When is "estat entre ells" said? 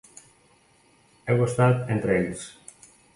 1.47-2.47